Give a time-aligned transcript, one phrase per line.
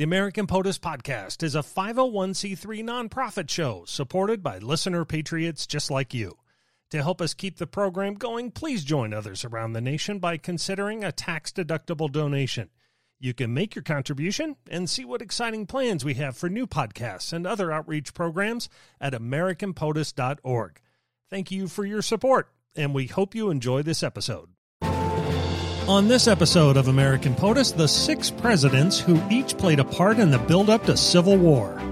[0.00, 6.14] The American POTUS Podcast is a 501c3 nonprofit show supported by listener patriots just like
[6.14, 6.38] you.
[6.92, 11.04] To help us keep the program going, please join others around the nation by considering
[11.04, 12.70] a tax deductible donation.
[13.18, 17.34] You can make your contribution and see what exciting plans we have for new podcasts
[17.34, 18.70] and other outreach programs
[19.02, 20.80] at AmericanPOTUS.org.
[21.28, 24.48] Thank you for your support, and we hope you enjoy this episode.
[25.90, 30.30] On this episode of American POTUS, the six presidents who each played a part in
[30.30, 31.82] the buildup to civil war.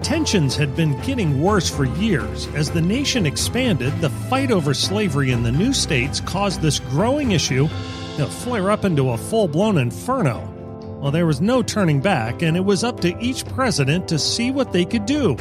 [0.00, 2.46] Tensions had been getting worse for years.
[2.54, 7.32] As the nation expanded, the fight over slavery in the new states caused this growing
[7.32, 7.66] issue
[8.16, 10.38] to flare up into a full blown inferno.
[11.02, 14.52] Well, there was no turning back, and it was up to each president to see
[14.52, 15.36] what they could do.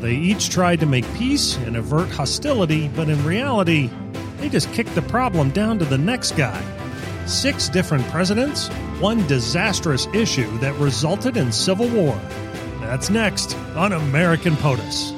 [0.00, 3.90] They each tried to make peace and avert hostility, but in reality,
[4.38, 6.60] they just kicked the problem down to the next guy
[7.28, 8.68] six different presidents,
[9.00, 12.18] one disastrous issue that resulted in civil war.
[12.80, 15.12] That's next on American POTUS.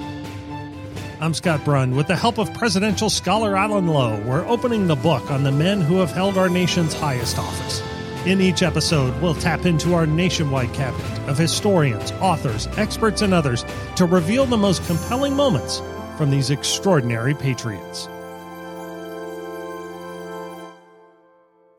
[1.21, 1.95] I'm Scott Brunn.
[1.95, 5.81] With the help of presidential scholar Alan Lowe, we're opening the book on the men
[5.81, 7.83] who have held our nation's highest office.
[8.27, 13.65] In each episode, we'll tap into our nationwide cabinet of historians, authors, experts, and others
[13.97, 15.81] to reveal the most compelling moments
[16.17, 18.09] from these extraordinary patriots.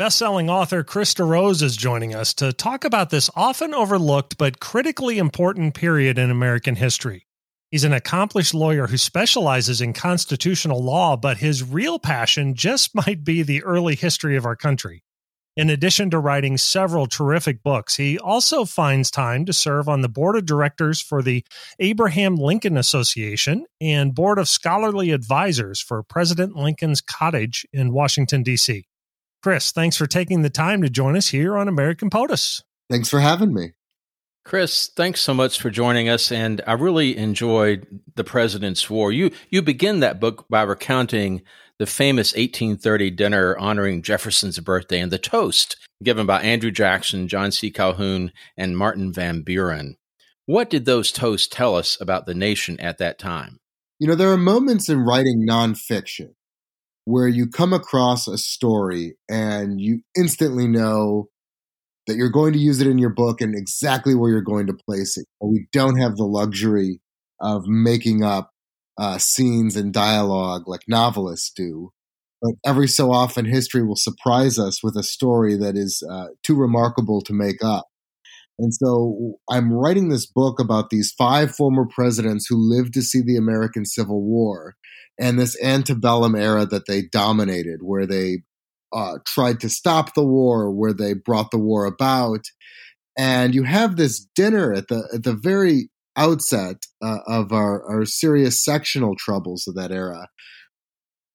[0.02, 5.20] Best-selling author Chris DeRose is joining us to talk about this often overlooked but critically
[5.20, 7.28] important period in American history.
[7.70, 13.24] He's an accomplished lawyer who specializes in constitutional law, but his real passion just might
[13.24, 15.04] be the early history of our country.
[15.56, 20.10] In addition to writing several terrific books, he also finds time to serve on the
[20.10, 21.46] board of directors for the
[21.78, 28.88] Abraham Lincoln Association and board of scholarly advisors for President Lincoln's Cottage in Washington, D.C.
[29.42, 32.62] Chris, thanks for taking the time to join us here on American POTUS.
[32.90, 33.72] Thanks for having me.
[34.44, 39.12] Chris, thanks so much for joining us, and I really enjoyed the President's War.
[39.12, 41.44] You you begin that book by recounting
[41.78, 47.52] the famous 1830 dinner honoring Jefferson's birthday and the toast given by Andrew Jackson, John
[47.52, 47.72] C.
[47.72, 49.98] Calhoun, and Martin Van Buren.
[50.46, 53.60] What did those toasts tell us about the nation at that time?
[54.00, 56.34] You know, there are moments in writing nonfiction
[57.12, 61.28] where you come across a story and you instantly know
[62.08, 64.74] that you're going to use it in your book and exactly where you're going to
[64.74, 65.26] place it.
[65.42, 67.00] We don't have the luxury
[67.40, 68.52] of making up
[68.98, 71.92] uh, scenes and dialogue like novelists do.
[72.42, 76.56] But every so often, history will surprise us with a story that is uh, too
[76.56, 77.86] remarkable to make up.
[78.62, 83.22] And so I'm writing this book about these five former presidents who lived to see
[83.22, 84.76] the American Civil War
[85.20, 88.44] and this antebellum era that they dominated, where they
[88.94, 92.46] uh, tried to stop the war, where they brought the war about.
[93.18, 98.06] And you have this dinner at the at the very outset uh, of our, our
[98.06, 100.28] serious sectional troubles of that era.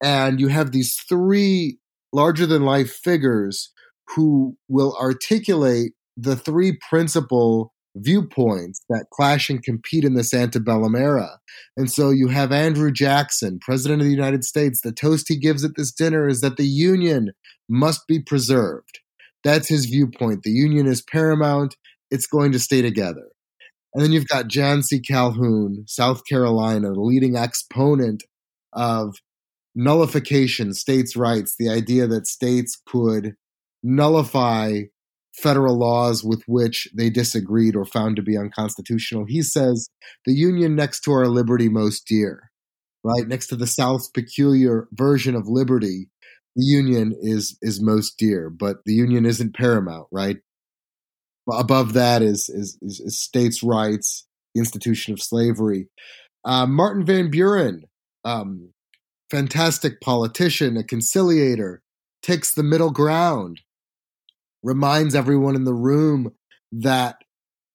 [0.01, 1.79] And you have these three
[2.13, 3.73] larger than life figures
[4.15, 11.39] who will articulate the three principal viewpoints that clash and compete in this antebellum era.
[11.77, 14.81] And so you have Andrew Jackson, President of the United States.
[14.81, 17.33] The toast he gives at this dinner is that the Union
[17.69, 19.01] must be preserved.
[19.45, 20.43] That's his viewpoint.
[20.43, 21.77] The Union is paramount,
[22.11, 23.29] it's going to stay together.
[23.95, 25.01] And then you've got John C.
[25.01, 28.25] Calhoun, South Carolina, the leading exponent
[28.73, 29.17] of
[29.75, 33.37] nullification, states' rights, the idea that states could
[33.83, 34.83] nullify
[35.37, 39.25] federal laws with which they disagreed or found to be unconstitutional.
[39.27, 39.89] He says
[40.25, 42.51] the union next to our liberty most dear,
[43.05, 43.29] right?
[43.29, 46.09] Next to the South's peculiar version of liberty,
[46.57, 50.39] the union is is most dear, but the union isn't paramount, right?
[51.53, 55.89] Above that is is, is, is states' rights, the institution of slavery.
[56.45, 57.85] Uh, Martin Van Buren,
[58.25, 58.71] um,
[59.31, 61.83] fantastic politician, a conciliator,
[62.23, 63.61] takes the middle ground
[64.67, 66.33] reminds everyone in the room
[66.73, 67.19] that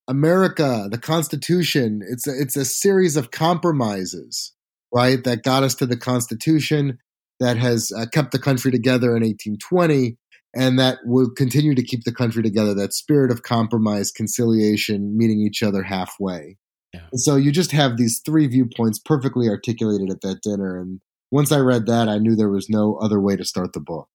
[0.10, 4.54] America, the Constitution, it's a, it's a series of compromises,
[4.94, 5.24] right?
[5.24, 7.00] That got us to the Constitution
[7.40, 10.18] that has uh, kept the country together in 1820
[10.54, 12.74] and that will continue to keep the country together.
[12.74, 16.58] That spirit of compromise, conciliation, meeting each other halfway.
[16.94, 17.08] Yeah.
[17.10, 20.78] And so you just have these three viewpoints perfectly articulated at that dinner.
[20.78, 21.00] And
[21.32, 24.10] once I read that, I knew there was no other way to start the book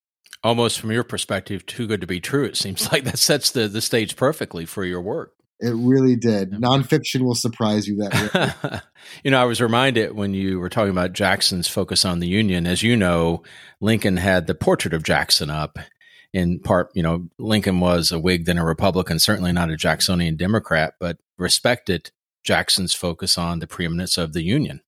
[0.47, 3.69] almost from your perspective too good to be true it seems like that sets the,
[3.69, 5.33] the stage perfectly for your work.
[5.59, 6.51] It really did.
[6.51, 8.83] Nonfiction will surprise you that
[9.25, 12.67] you know i was reminded when you were talking about jackson's focus on the union
[12.67, 13.43] as you know
[13.81, 15.79] lincoln had the portrait of jackson up.
[16.33, 20.37] In part, you know, Lincoln was a Whig, then a Republican, certainly not a Jacksonian
[20.37, 22.11] Democrat, but respected
[22.45, 24.83] Jackson's focus on the preeminence of the Union.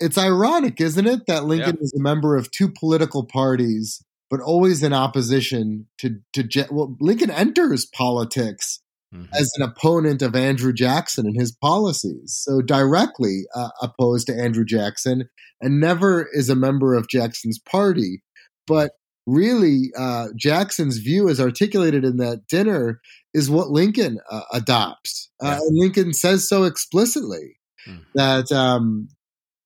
[0.00, 1.80] It's ironic, isn't it, that Lincoln yeah.
[1.80, 4.02] was a member of two political parties,
[4.34, 8.80] but always in opposition to to well, Lincoln enters politics
[9.14, 9.32] mm-hmm.
[9.32, 14.64] as an opponent of Andrew Jackson and his policies, so directly uh, opposed to Andrew
[14.64, 15.28] Jackson,
[15.60, 18.24] and never is a member of Jackson's party.
[18.66, 18.90] But
[19.24, 23.00] really, uh, Jackson's view, as articulated in that dinner,
[23.34, 25.30] is what Lincoln uh, adopts.
[25.40, 28.02] Uh, Lincoln says so explicitly mm-hmm.
[28.16, 29.10] that um,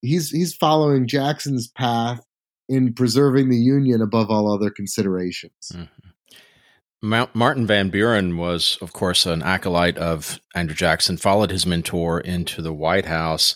[0.03, 2.21] he's he's following Jackson's path
[2.69, 5.73] in preserving the Union above all other considerations.
[5.73, 7.25] Mm-hmm.
[7.33, 12.61] Martin Van Buren was, of course, an acolyte of Andrew Jackson, followed his mentor into
[12.61, 13.55] the White House.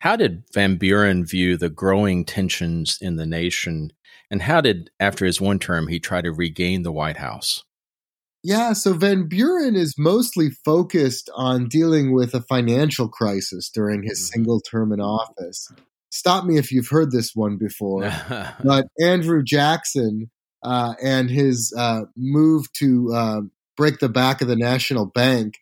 [0.00, 3.92] How did Van Buren view the growing tensions in the nation?
[4.28, 7.62] And how did, after his one term, he try to regain the White House?
[8.42, 14.18] Yeah, so Van Buren is mostly focused on dealing with a financial crisis during his
[14.18, 14.32] mm-hmm.
[14.32, 15.70] single term in office.
[16.10, 18.02] Stop me if you've heard this one before.
[18.64, 20.30] but Andrew Jackson
[20.62, 23.40] uh, and his uh, move to uh,
[23.76, 25.54] break the back of the national bank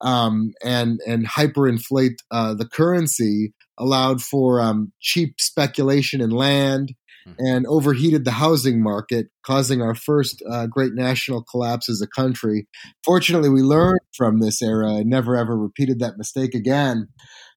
[0.00, 7.32] um, and and hyperinflate uh, the currency allowed for um, cheap speculation in land hmm.
[7.38, 12.66] and overheated the housing market, causing our first uh, great national collapse as a country.
[13.04, 17.08] Fortunately, we learned from this era and never ever repeated that mistake again.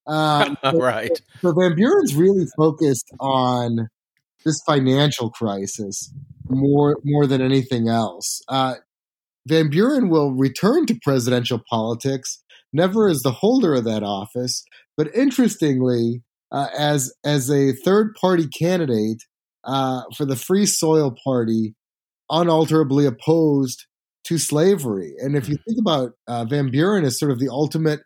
[0.08, 1.12] Um, right.
[1.42, 3.88] So Van Buren's really focused on
[4.44, 6.12] this financial crisis
[6.48, 8.42] more more than anything else.
[8.48, 8.74] Uh,
[9.46, 14.64] Van Buren will return to presidential politics, never as the holder of that office,
[14.96, 19.22] but interestingly, uh, as as a third party candidate
[19.64, 21.74] uh, for the Free Soil Party,
[22.30, 23.86] unalterably opposed
[24.24, 25.14] to slavery.
[25.18, 25.62] And if you hmm.
[25.66, 28.00] think about uh, Van Buren as sort of the ultimate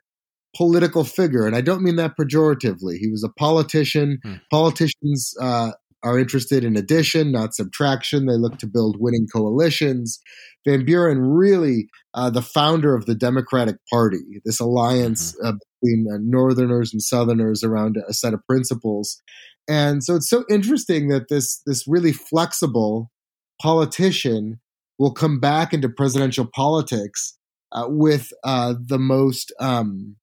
[0.56, 2.97] political figure, and I don't mean that pejoratively.
[2.99, 4.19] He was a politician.
[4.23, 4.35] Hmm.
[4.50, 5.73] Politicians uh,
[6.03, 8.26] are interested in addition, not subtraction.
[8.26, 10.20] They look to build winning coalitions.
[10.67, 15.49] Van Buren, really uh, the founder of the Democratic Party, this alliance mm-hmm.
[15.49, 19.20] uh, between uh, Northerners and Southerners around a set of principles.
[19.69, 23.11] And so it's so interesting that this this really flexible
[23.61, 24.61] politician
[24.99, 27.37] will come back into presidential politics
[27.73, 30.17] uh, with uh, the most um,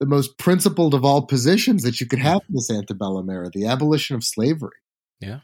[0.00, 3.66] the most principled of all positions that you could have in this antebellum era, the
[3.66, 4.70] abolition of slavery.
[5.20, 5.40] Yeah.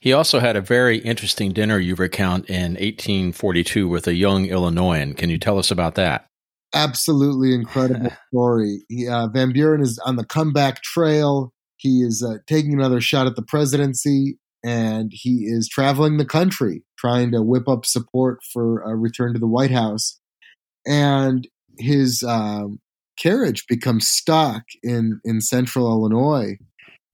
[0.00, 5.14] He also had a very interesting dinner you recount in 1842 with a young Illinoisan.
[5.14, 6.26] Can you tell us about that?
[6.74, 8.82] Absolutely incredible story.
[8.88, 11.52] He, uh, Van Buren is on the comeback trail.
[11.76, 16.82] He is uh, taking another shot at the presidency, and he is traveling the country
[16.98, 20.20] trying to whip up support for a return to the White House.
[20.84, 21.46] And
[21.78, 22.80] his um,
[23.20, 26.56] carriage becomes stuck in in central Illinois,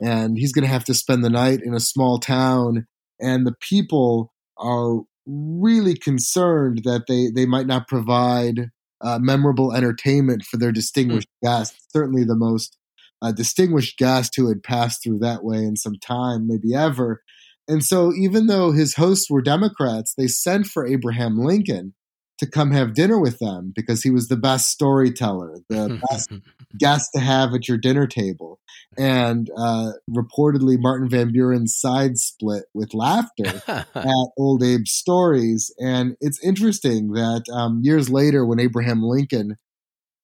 [0.01, 2.87] and he's going to have to spend the night in a small town.
[3.21, 8.71] And the people are really concerned that they they might not provide
[9.01, 11.49] uh, memorable entertainment for their distinguished mm.
[11.49, 11.87] guests.
[11.91, 12.77] Certainly, the most
[13.23, 17.23] uh, distinguished guest who had passed through that way in some time, maybe ever.
[17.67, 21.95] And so, even though his hosts were Democrats, they sent for Abraham Lincoln
[22.45, 26.31] to come have dinner with them because he was the best storyteller, the best
[26.79, 28.61] guest to have at your dinner table.
[28.97, 33.63] And uh, reportedly, Martin Van Buren side split with laughter
[33.95, 35.75] at Old Abe's stories.
[35.79, 39.57] And it's interesting that um, years later, when Abraham Lincoln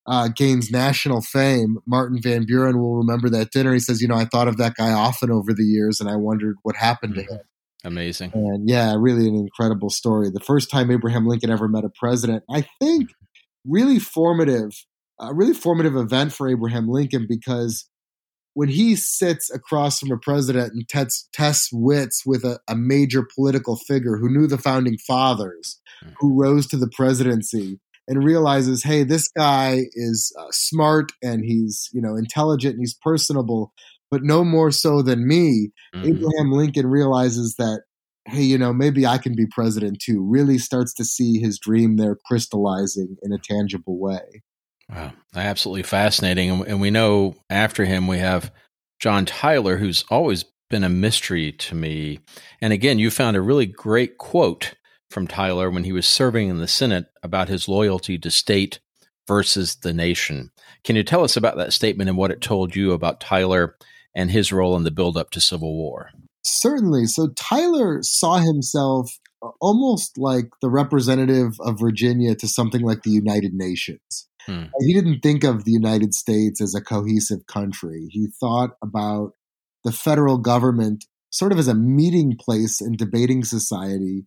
[0.07, 3.73] uh, gains national fame, Martin Van Buren will remember that dinner.
[3.73, 6.15] He says, You know, I thought of that guy often over the years and I
[6.15, 7.33] wondered what happened to mm-hmm.
[7.33, 7.41] him.
[7.83, 8.31] Amazing.
[8.33, 10.29] And yeah, really an incredible story.
[10.31, 13.09] The first time Abraham Lincoln ever met a president, I think
[13.65, 14.71] really formative,
[15.19, 17.89] a really formative event for Abraham Lincoln because
[18.53, 23.25] when he sits across from a president and tests, tests wits with a, a, major
[23.33, 26.13] political figure who knew the founding fathers, mm-hmm.
[26.19, 31.89] who rose to the presidency, and realizes, hey, this guy is uh, smart and he's
[31.93, 33.73] you know intelligent and he's personable,
[34.11, 35.71] but no more so than me.
[35.95, 36.07] Mm-hmm.
[36.07, 37.81] Abraham Lincoln realizes that,
[38.27, 40.23] hey, you know, maybe I can be president too.
[40.23, 44.43] Really starts to see his dream there crystallizing in a tangible way.
[44.89, 46.67] Wow, absolutely fascinating.
[46.67, 48.51] And we know after him we have
[48.99, 52.19] John Tyler, who's always been a mystery to me.
[52.61, 54.73] And again, you found a really great quote
[55.09, 58.79] from Tyler when he was serving in the Senate about his loyalty to state
[59.27, 60.51] versus the nation.
[60.83, 63.75] Can you tell us about that statement and what it told you about Tyler
[64.15, 66.09] and his role in the buildup to Civil War.
[66.43, 67.05] Certainly.
[67.05, 69.11] So Tyler saw himself
[69.59, 74.27] almost like the representative of Virginia to something like the United Nations.
[74.45, 74.65] Hmm.
[74.79, 78.07] He didn't think of the United States as a cohesive country.
[78.09, 79.33] He thought about
[79.83, 84.25] the federal government sort of as a meeting place and debating society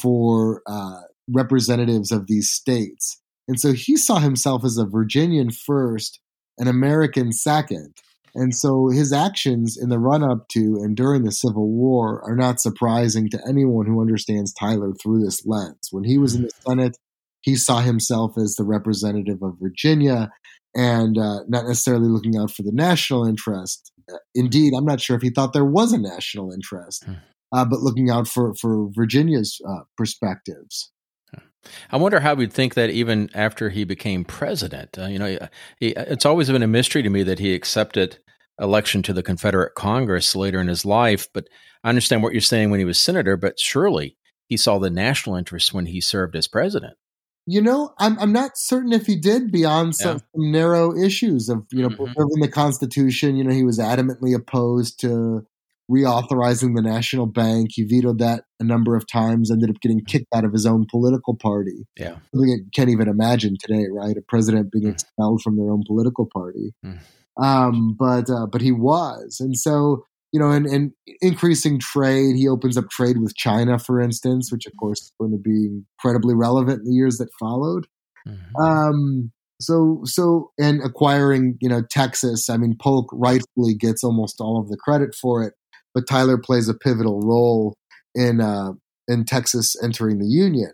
[0.00, 3.20] for uh, representatives of these states.
[3.48, 6.20] And so he saw himself as a Virginian first,
[6.58, 7.94] an American second.
[8.36, 12.36] And so his actions in the run up to and during the Civil War are
[12.36, 15.88] not surprising to anyone who understands Tyler through this lens.
[15.90, 16.98] When he was in the Senate,
[17.40, 20.30] he saw himself as the representative of Virginia
[20.74, 23.90] and uh, not necessarily looking out for the national interest.
[24.34, 27.14] Indeed, I'm not sure if he thought there was a national interest, hmm.
[27.52, 30.92] uh, but looking out for, for Virginia's uh, perspectives.
[31.90, 34.98] I wonder how we'd think that even after he became president.
[34.98, 35.38] Uh, you know,
[35.80, 38.18] he, it's always been a mystery to me that he accepted
[38.60, 41.28] election to the Confederate Congress later in his life.
[41.32, 41.48] But
[41.84, 45.36] I understand what you're saying when he was senator, but surely he saw the national
[45.36, 46.94] interest when he served as president.
[47.48, 50.22] You know, I'm I'm not certain if he did beyond some, yeah.
[50.34, 52.04] some narrow issues of you know mm-hmm.
[52.04, 53.36] preserving the Constitution.
[53.36, 55.46] You know, he was adamantly opposed to
[55.90, 57.70] reauthorizing the national bank.
[57.72, 60.86] He vetoed that a number of times, ended up getting kicked out of his own
[60.90, 61.86] political party.
[61.96, 62.16] Yeah.
[62.34, 64.16] I can't even imagine today, right?
[64.16, 64.92] A president being mm.
[64.92, 66.74] expelled from their own political party.
[66.84, 66.98] Mm.
[67.42, 72.36] Um, but uh, but he was, and so you know, and, and increasing trade.
[72.36, 75.68] He opens up trade with China, for instance, which of course is going to be
[75.98, 77.86] incredibly relevant in the years that followed.
[78.26, 78.62] Mm-hmm.
[78.62, 82.50] Um, so so and acquiring you know Texas.
[82.50, 85.54] I mean, Polk rightfully gets almost all of the credit for it,
[85.94, 87.74] but Tyler plays a pivotal role
[88.14, 88.72] in uh,
[89.08, 90.72] in Texas entering the Union.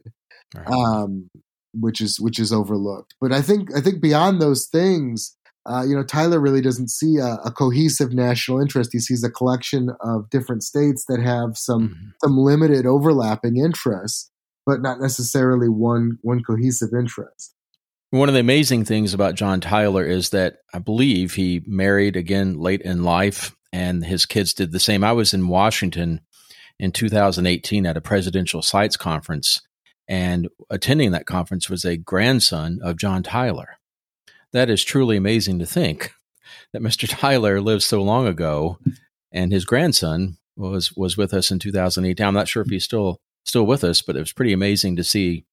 [0.55, 0.67] Right.
[0.69, 1.31] Um,
[1.75, 3.15] which is which is overlooked.
[3.21, 7.19] But I think I think beyond those things, uh, you know, Tyler really doesn't see
[7.19, 8.91] a, a, cohesive national interest.
[8.93, 12.09] He sees a collection of different states that have some mm-hmm.
[12.23, 14.31] some limited overlapping interests,
[14.67, 17.55] but not necessarily one one cohesive interest.
[18.11, 22.59] One of the amazing things about John Tyler is that I believe he married again
[22.59, 25.05] late in life, and his kids did the same.
[25.05, 26.21] I was in Washington
[26.79, 29.61] in 2018 at a presidential sites conference,
[30.09, 33.79] and attending that conference was a grandson of John Tyler
[34.53, 36.13] that is truly amazing to think
[36.73, 37.09] that Mr.
[37.09, 38.79] Tyler lived so long ago,
[39.33, 42.21] and his grandson was was with us in 2008.
[42.21, 45.05] I'm not sure if he's still still with us, but it was pretty amazing to
[45.05, 45.45] see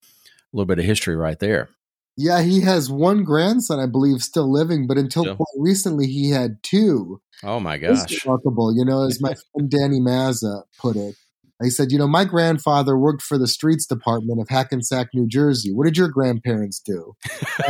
[0.54, 1.70] a little bit of history right there.
[2.18, 6.62] Yeah, he has one grandson, I believe, still living, but until quite recently, he had
[6.64, 7.22] two.
[7.44, 8.12] Oh my gosh!
[8.12, 11.16] It's remarkable, you know, as my friend Danny Mazza put it.
[11.62, 15.72] He said, You know, my grandfather worked for the streets department of Hackensack, New Jersey.
[15.74, 17.16] What did your grandparents do?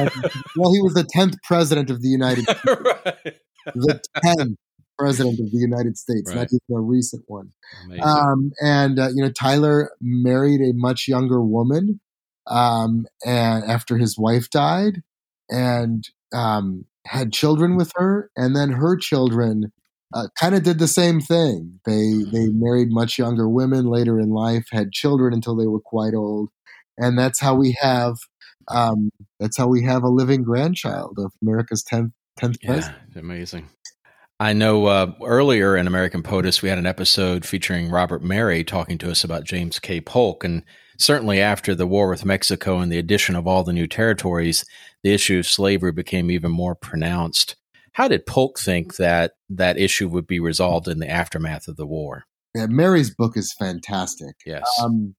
[0.56, 2.66] well, he was the 10th president of the United States.
[2.66, 3.38] right.
[3.76, 4.56] The 10th
[4.98, 6.38] president of the United States, right.
[6.38, 7.52] not even a recent one.
[8.02, 12.00] Um, and, uh, you know, Tyler married a much younger woman
[12.48, 15.02] um, and after his wife died
[15.50, 18.30] and um, had children with her.
[18.36, 19.72] And then her children
[20.14, 21.80] uh, kind of did the same thing.
[21.86, 26.14] They they married much younger women later in life, had children until they were quite
[26.14, 26.50] old,
[26.98, 28.16] and that's how we have
[28.70, 32.98] um, that's how we have a living grandchild of America's tenth tenth president.
[33.16, 33.68] Amazing.
[34.42, 38.98] I know uh, earlier in American POTUS, we had an episode featuring Robert Merry talking
[39.00, 40.00] to us about James K.
[40.00, 40.46] Polk.
[40.46, 40.64] And
[40.98, 44.64] certainly after the war with Mexico and the addition of all the new territories,
[45.04, 47.58] the issue of slavery became even more pronounced.
[47.94, 51.88] How did Polk think that that issue would be resolved in the aftermath of the
[51.88, 52.26] war?
[52.56, 54.36] Yeah, Merry's book is fantastic.
[54.46, 54.66] Yes.
[54.82, 55.16] Um,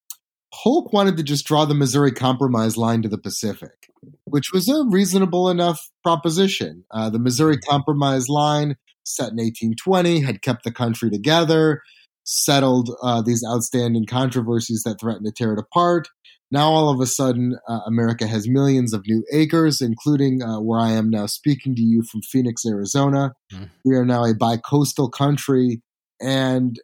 [0.53, 3.89] Polk wanted to just draw the Missouri Compromise line to the Pacific,
[4.25, 6.85] which was a reasonable enough proposition.
[6.91, 7.59] Uh, the Missouri.
[7.59, 11.83] Compromise line, set in 1820, had kept the country together,
[12.25, 16.09] settled uh, these outstanding controversies that threatened to tear it apart,
[16.51, 20.81] now, all of a sudden, uh, America has millions of new acres, including uh, where
[20.81, 23.35] I am now speaking to you from Phoenix, Arizona.
[23.53, 23.65] Mm-hmm.
[23.85, 25.81] We are now a bi-coastal country,
[26.21, 26.77] and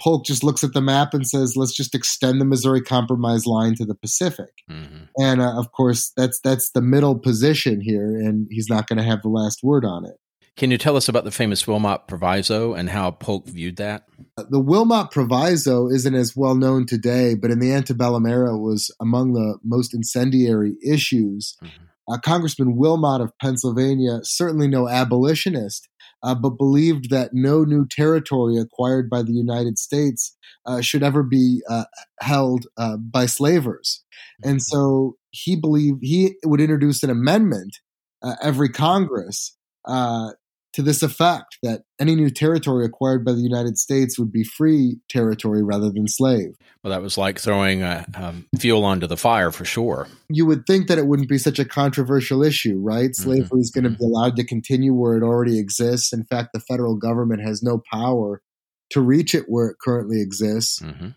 [0.00, 3.74] Polk just looks at the map and says, "Let's just extend the Missouri Compromise line
[3.76, 5.04] to the Pacific." Mm-hmm.
[5.18, 9.04] And uh, of course, that's that's the middle position here, and he's not going to
[9.04, 10.16] have the last word on it.
[10.56, 14.04] Can you tell us about the famous Wilmot Proviso and how Polk viewed that?
[14.36, 18.94] The Wilmot Proviso isn't as well known today, but in the antebellum era it was
[19.00, 21.56] among the most incendiary issues.
[21.62, 21.84] Mm-hmm.
[22.12, 25.88] Uh, Congressman Wilmot of Pennsylvania, certainly no abolitionist,
[26.22, 31.22] uh, but believed that no new territory acquired by the United States uh, should ever
[31.22, 31.84] be uh,
[32.20, 34.04] held uh, by slavers.
[34.42, 34.50] Mm-hmm.
[34.50, 37.78] And so he believed he would introduce an amendment
[38.22, 39.56] uh, every Congress
[39.86, 40.30] uh,
[40.74, 44.96] to this effect that any new territory acquired by the United States would be free
[45.08, 46.56] territory rather than slave.
[46.82, 50.08] Well, that was like throwing uh, um, fuel onto the fire for sure.
[50.28, 53.10] You would think that it wouldn't be such a controversial issue, right?
[53.10, 53.22] Mm-hmm.
[53.22, 56.12] Slavery is going to be allowed to continue where it already exists.
[56.12, 58.42] In fact, the federal government has no power
[58.90, 60.80] to reach it where it currently exists.
[60.80, 61.10] Mm-hmm.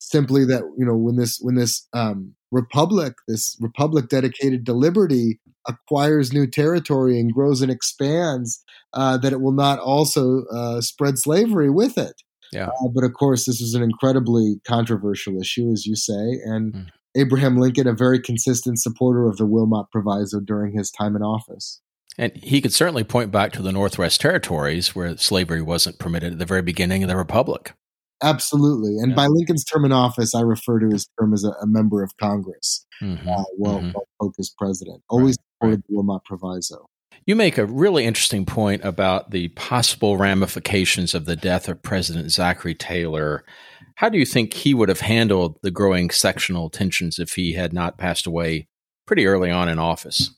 [0.00, 5.40] Simply that you know when this when this um, republic, this republic dedicated to liberty,
[5.68, 11.18] acquires new territory and grows and expands, uh, that it will not also uh, spread
[11.18, 12.14] slavery with it.
[12.52, 12.68] Yeah.
[12.68, 16.86] Uh, but of course, this is an incredibly controversial issue, as you say, and mm.
[17.16, 21.80] Abraham Lincoln, a very consistent supporter of the Wilmot Proviso during his time in office.
[22.16, 26.38] And he could certainly point back to the Northwest Territories where slavery wasn't permitted at
[26.38, 27.72] the very beginning of the Republic.
[28.22, 28.98] Absolutely.
[28.98, 29.16] And yeah.
[29.16, 32.16] by Lincoln's term in office, I refer to his term as a, a member of
[32.16, 33.28] Congress mm-hmm.
[33.28, 34.28] uh, while, mm-hmm.
[34.38, 35.02] is president.
[35.10, 35.72] Always right.
[35.72, 36.86] supported the Wilmot Proviso.
[37.26, 42.30] You make a really interesting point about the possible ramifications of the death of President
[42.30, 43.44] Zachary Taylor.
[43.96, 47.72] How do you think he would have handled the growing sectional tensions if he had
[47.72, 48.68] not passed away
[49.06, 50.30] pretty early on in office?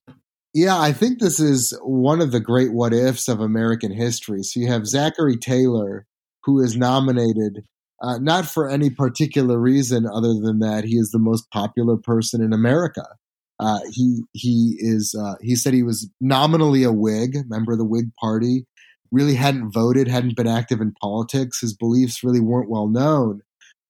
[0.55, 4.43] Yeah, I think this is one of the great what ifs of American history.
[4.43, 6.07] So you have Zachary Taylor,
[6.47, 7.65] who is nominated
[8.03, 12.43] uh, not for any particular reason other than that he is the most popular person
[12.43, 13.07] in America.
[13.59, 17.87] Uh, he he is uh, he said he was nominally a Whig, member of the
[17.87, 18.67] Whig Party,
[19.11, 21.61] really hadn't voted, hadn't been active in politics.
[21.61, 23.41] His beliefs really weren't well known.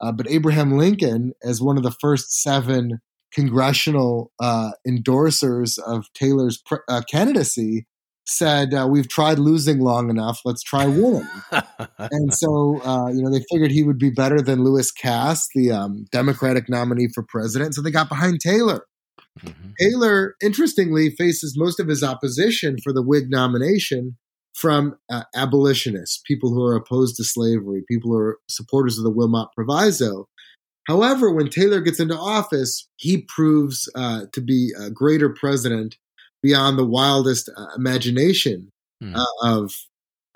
[0.01, 3.01] Uh, but Abraham Lincoln, as one of the first seven
[3.33, 7.87] congressional uh, endorsers of Taylor's pre- uh, candidacy,
[8.27, 10.41] said, uh, "We've tried losing long enough.
[10.45, 11.29] Let's try winning."
[11.99, 15.73] and so, uh, you know, they figured he would be better than Lewis Cass, the
[15.73, 17.75] um, Democratic nominee for president.
[17.75, 18.87] So they got behind Taylor.
[19.41, 19.71] Mm-hmm.
[19.81, 24.17] Taylor, interestingly, faces most of his opposition for the Whig nomination
[24.55, 29.11] from uh, abolitionists, people who are opposed to slavery, people who are supporters of the
[29.11, 30.29] Wilmot Proviso.
[30.89, 35.97] However, when Taylor gets into office, he proves uh, to be a greater president
[36.47, 38.71] beyond the wildest uh, imagination
[39.03, 39.17] mm.
[39.17, 39.75] uh, of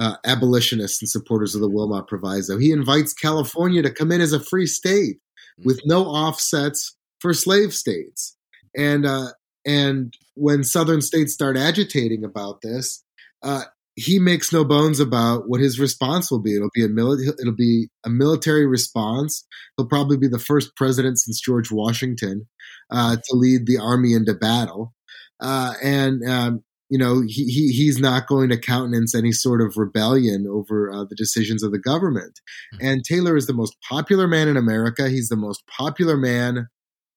[0.01, 2.59] uh, abolitionists and supporters of the Wilmot Proviso.
[2.59, 5.19] He invites California to come in as a free state
[5.61, 5.67] mm.
[5.67, 8.37] with no offsets for slave states.
[8.77, 9.29] And uh,
[9.65, 13.05] and when Southern states start agitating about this,
[13.45, 13.63] uh,
[13.95, 16.57] he makes no bones about what his response will be.
[16.57, 19.47] It'll be a mili- it'll be a military response.
[19.77, 22.49] He'll probably be the first president since George Washington
[22.91, 24.93] uh, to lead the army into battle
[25.41, 29.77] uh, and um, you know he, he he's not going to countenance any sort of
[29.77, 32.41] rebellion over uh, the decisions of the government.
[32.75, 32.87] Mm-hmm.
[32.87, 35.09] And Taylor is the most popular man in America.
[35.09, 36.69] He's the most popular man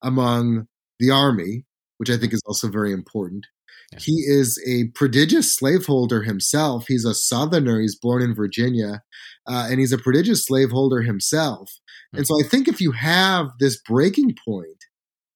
[0.01, 0.67] among
[0.99, 1.65] the army,
[1.97, 3.45] which I think is also very important.
[3.91, 3.99] Yeah.
[4.01, 6.85] He is a prodigious slaveholder himself.
[6.87, 7.79] He's a Southerner.
[7.79, 9.01] He's born in Virginia,
[9.47, 11.69] uh, and he's a prodigious slaveholder himself.
[11.69, 12.17] Mm-hmm.
[12.17, 14.85] And so I think if you have this breaking point,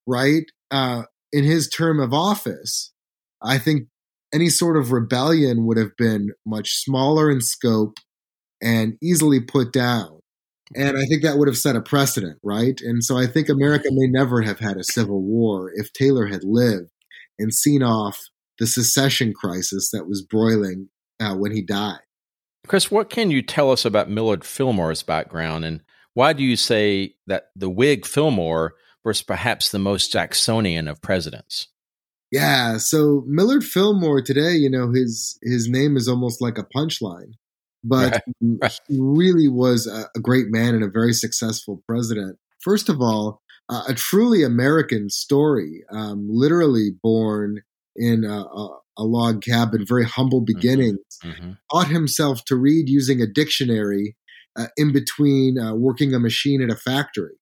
[0.06, 2.92] right, uh, in his term of office,
[3.42, 3.88] I think
[4.32, 7.98] any sort of rebellion would have been much smaller in scope
[8.62, 10.20] and easily put down.
[10.76, 12.78] And I think that would have set a precedent, right?
[12.82, 16.44] And so I think America may never have had a civil war if Taylor had
[16.44, 16.90] lived
[17.38, 18.20] and seen off
[18.58, 20.88] the secession crisis that was broiling
[21.20, 22.00] uh, when he died.
[22.66, 25.80] Chris, what can you tell us about Millard Fillmore's background and
[26.12, 31.68] why do you say that the Whig Fillmore was perhaps the most Jacksonian of presidents.
[32.30, 37.32] Yeah, so Millard Fillmore today, you know, his his name is almost like a punchline,
[37.82, 38.80] but right.
[38.86, 42.36] he really was a, a, great man and a very successful president.
[42.60, 47.62] First of all, uh, a truly American story, um, literally born
[47.96, 50.54] in a, a, a, log cabin, very humble mm-hmm.
[50.54, 51.18] beginnings.
[51.24, 51.52] Mm-hmm.
[51.72, 54.16] Taught himself to read using a dictionary
[54.54, 57.37] uh, in between uh, working a machine at a factory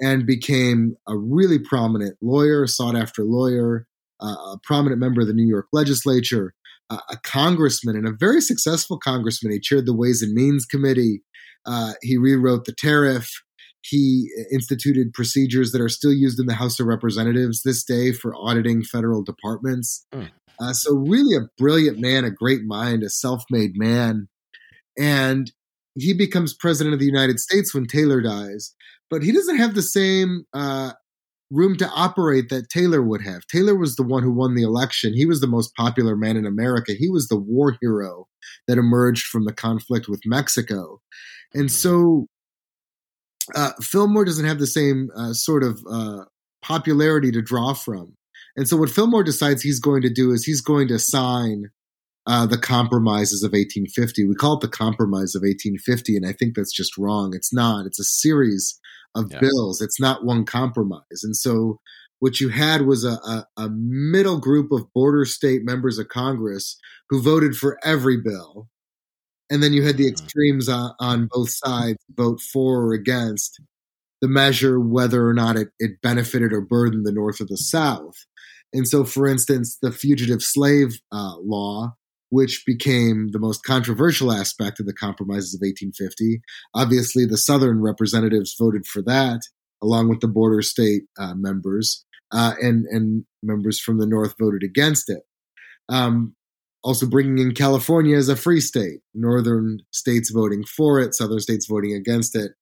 [0.00, 3.86] and became a really prominent lawyer, sought after lawyer,
[4.20, 6.54] uh, a prominent member of the New York legislature,
[6.90, 9.52] uh, a congressman, and a very successful congressman.
[9.52, 11.22] He chaired the Ways and Means Committee.
[11.66, 13.30] Uh, he rewrote the tariff.
[13.82, 18.34] He instituted procedures that are still used in the House of Representatives this day for
[18.34, 20.06] auditing federal departments.
[20.12, 20.30] Mm.
[20.72, 24.28] so, really, a brilliant man, a great mind, a self made man.
[24.98, 25.52] And
[25.94, 28.74] he becomes president of the United States when Taylor dies
[29.10, 30.92] but he doesn't have the same uh,
[31.50, 33.46] room to operate that Taylor would have.
[33.46, 35.14] Taylor was the one who won the election.
[35.14, 36.92] He was the most popular man in America.
[36.92, 38.26] He was the war hero
[38.66, 41.00] that emerged from the conflict with Mexico.
[41.54, 42.26] And so
[43.54, 46.24] uh, Fillmore doesn't have the same uh, sort of uh,
[46.62, 48.14] popularity to draw from.
[48.56, 51.70] And so what Fillmore decides he's going to do is he's going to sign
[52.26, 54.26] uh, the compromises of 1850.
[54.26, 57.32] We call it the Compromise of 1850, and I think that's just wrong.
[57.34, 57.86] It's not.
[57.86, 58.78] It's a series
[59.18, 59.40] of yeah.
[59.40, 59.80] bills.
[59.80, 61.22] It's not one compromise.
[61.22, 61.80] And so
[62.20, 66.76] what you had was a, a, a, middle group of border state members of Congress
[67.10, 68.68] who voted for every bill.
[69.50, 70.24] And then you had the mm-hmm.
[70.24, 73.60] extremes on, on both sides vote for or against
[74.20, 78.16] the measure, whether or not it, it benefited or burdened the North or the South.
[78.72, 81.94] And so, for instance, the fugitive slave uh, law,
[82.30, 86.40] which became the most controversial aspect of the compromises of 1850,
[86.74, 89.40] obviously the Southern representatives voted for that,
[89.82, 94.62] along with the border state uh, members, uh, and and members from the North voted
[94.62, 95.22] against it.
[95.88, 96.34] Um,
[96.84, 101.66] also, bringing in California as a free state, northern states voting for it, southern states
[101.66, 102.52] voting against it,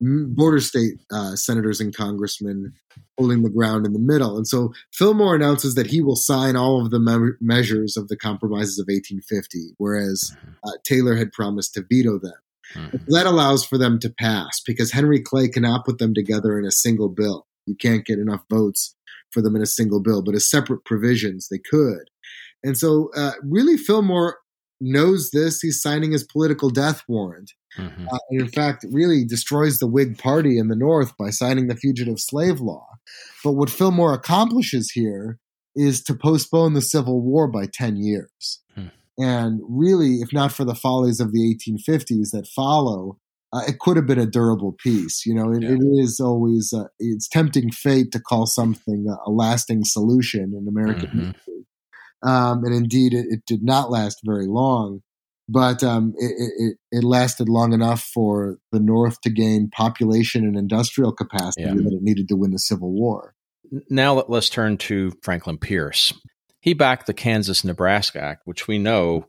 [0.00, 2.72] border state uh, senators and congressmen
[3.18, 4.36] holding the ground in the middle.
[4.36, 8.16] And so Fillmore announces that he will sign all of the me- measures of the
[8.16, 10.50] compromises of 1850, whereas mm-hmm.
[10.64, 12.32] uh, Taylor had promised to veto them.
[12.74, 13.12] Mm-hmm.
[13.12, 16.70] That allows for them to pass because Henry Clay cannot put them together in a
[16.70, 17.46] single bill.
[17.66, 18.96] You can't get enough votes
[19.30, 22.10] for them in a single bill, but as separate provisions, they could.
[22.62, 24.38] And so, uh, really, Fillmore
[24.84, 25.60] knows this.
[25.60, 27.52] He's signing his political death warrant.
[27.78, 28.08] Mm-hmm.
[28.08, 31.76] Uh, and in fact, really destroys the Whig Party in the North by signing the
[31.76, 32.86] Fugitive Slave Law.
[33.42, 35.38] But what Fillmore accomplishes here
[35.74, 38.62] is to postpone the Civil War by 10 years.
[38.74, 38.86] Hmm.
[39.18, 43.18] And really, if not for the follies of the 1850s that follow,
[43.52, 45.24] uh, it could have been a durable peace.
[45.24, 45.70] You know, it, yeah.
[45.70, 50.66] it is always uh, it's tempting fate to call something a, a lasting solution in
[50.68, 51.26] American mm-hmm.
[51.26, 51.66] history,
[52.24, 55.00] um, and indeed, it, it, did not last very long.
[55.46, 60.56] But um, it, it, it, lasted long enough for the North to gain population and
[60.56, 61.74] industrial capacity yeah.
[61.74, 63.34] that it needed to win the Civil War.
[63.90, 66.14] Now let's turn to Franklin Pierce.
[66.60, 69.26] He backed the Kansas Nebraska Act, which we know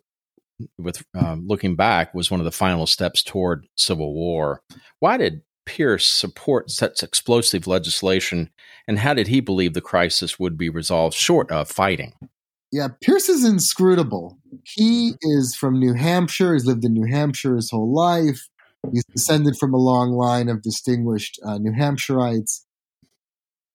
[0.77, 4.61] with um, looking back was one of the final steps toward civil war.
[4.99, 8.51] Why did Pierce support such explosive legislation,
[8.87, 12.13] and how did he believe the crisis would be resolved short of fighting?
[12.71, 14.37] Yeah, Pierce is inscrutable.
[14.63, 16.53] He is from New Hampshire.
[16.53, 18.49] He's lived in New Hampshire his whole life.
[18.91, 22.61] He's descended from a long line of distinguished uh, New Hampshireites.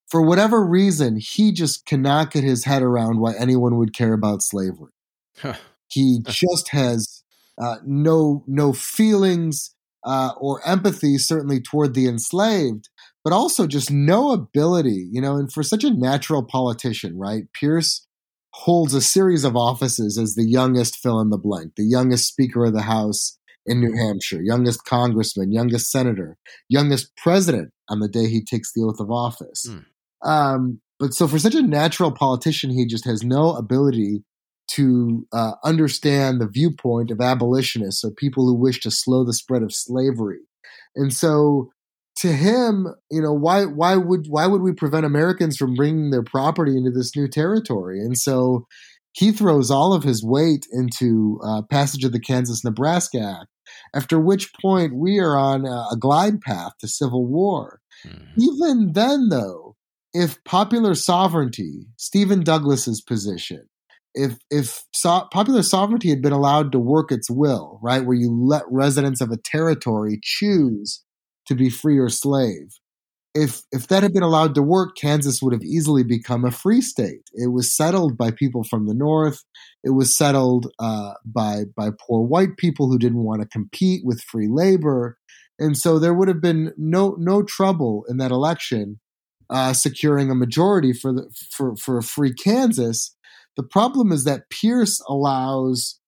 [0.08, 4.42] For whatever reason, he just cannot get his head around why anyone would care about
[4.42, 4.92] slavery.
[5.38, 5.54] Huh.
[5.88, 7.22] He just has
[7.60, 9.74] uh, no no feelings
[10.04, 12.88] uh, or empathy, certainly toward the enslaved,
[13.22, 15.36] but also just no ability, you know.
[15.36, 17.44] And for such a natural politician, right?
[17.52, 18.06] Pierce
[18.52, 22.64] holds a series of offices as the youngest fill in the blank, the youngest Speaker
[22.64, 26.36] of the House in New Hampshire, youngest congressman, youngest senator,
[26.68, 29.68] youngest president on the day he takes the oath of office.
[29.68, 29.84] Mm.
[30.28, 34.24] Um, but so for such a natural politician, he just has no ability
[34.68, 39.62] to uh, understand the viewpoint of abolitionists or people who wish to slow the spread
[39.62, 40.40] of slavery.
[40.94, 41.70] And so
[42.20, 46.22] to him, you know, why why would why would we prevent Americans from bringing their
[46.22, 48.00] property into this new territory?
[48.00, 48.66] And so
[49.12, 53.48] he throws all of his weight into uh, passage of the Kansas Nebraska Act.
[53.94, 57.80] After which point we are on a glide path to civil war.
[58.06, 58.26] Mm.
[58.38, 59.76] Even then, though,
[60.12, 63.66] if popular sovereignty, Stephen Douglas's position,
[64.14, 68.30] if if so- popular sovereignty had been allowed to work its will, right, where you
[68.30, 71.02] let residents of a territory choose
[71.50, 72.78] to be free or slave,
[73.34, 76.80] if if that had been allowed to work, Kansas would have easily become a free
[76.80, 77.30] state.
[77.34, 79.44] It was settled by people from the north.
[79.84, 84.22] It was settled uh, by by poor white people who didn't want to compete with
[84.22, 85.18] free labor,
[85.58, 88.98] and so there would have been no no trouble in that election
[89.50, 93.14] uh, securing a majority for the for for a free Kansas
[93.56, 95.98] the problem is that Pierce allows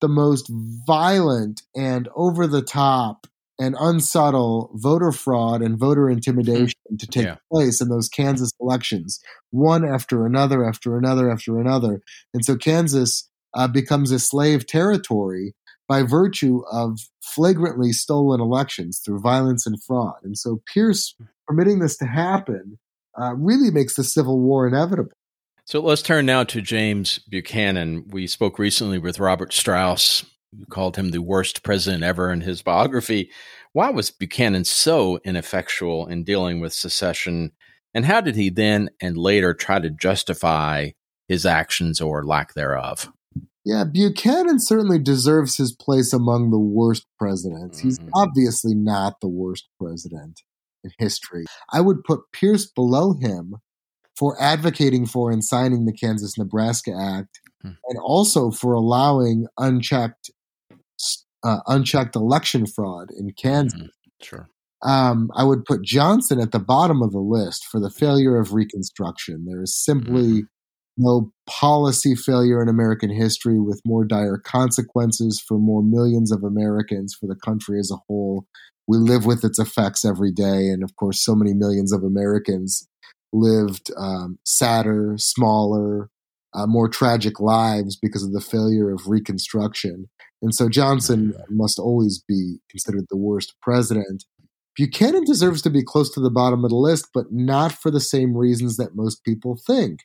[0.00, 0.50] the most
[0.86, 3.26] violent and over the top
[3.60, 7.36] and unsubtle voter fraud and voter intimidation to take yeah.
[7.52, 9.20] place in those Kansas elections,
[9.50, 12.00] one after another, after another, after another.
[12.32, 15.54] And so Kansas uh, becomes a slave territory
[15.86, 20.16] by virtue of flagrantly stolen elections through violence and fraud.
[20.22, 21.14] And so Pierce
[21.46, 22.78] permitting this to happen
[23.20, 25.12] uh, really makes the Civil War inevitable.
[25.66, 28.06] So let's turn now to James Buchanan.
[28.08, 30.24] We spoke recently with Robert Strauss,
[30.68, 33.30] called him the worst president ever in his biography.
[33.72, 37.52] Why was Buchanan so ineffectual in dealing with secession?
[37.94, 40.90] And how did he then and later try to justify
[41.28, 43.12] his actions or lack thereof?
[43.64, 47.78] Yeah, Buchanan certainly deserves his place among the worst presidents.
[47.78, 47.88] Mm-hmm.
[47.88, 50.40] He's obviously not the worst president
[50.82, 51.44] in history.
[51.72, 53.56] I would put Pierce below him
[54.16, 57.72] for advocating for and signing the Kansas Nebraska Act hmm.
[57.88, 60.30] and also for allowing unchecked
[61.42, 63.80] uh, unchecked election fraud in Kansas.
[63.80, 64.22] Mm-hmm.
[64.22, 64.48] Sure.
[64.82, 68.52] Um, I would put Johnson at the bottom of the list for the failure of
[68.52, 69.44] Reconstruction.
[69.46, 70.44] There is simply mm-hmm.
[70.96, 77.14] no policy failure in American history with more dire consequences for more millions of Americans,
[77.18, 78.46] for the country as a whole.
[78.88, 80.68] We live with its effects every day.
[80.68, 82.88] And of course, so many millions of Americans
[83.32, 86.08] lived um, sadder, smaller,
[86.54, 90.08] uh, more tragic lives because of the failure of Reconstruction.
[90.42, 94.24] And so Johnson must always be considered the worst president.
[94.76, 98.00] Buchanan deserves to be close to the bottom of the list, but not for the
[98.00, 100.00] same reasons that most people think.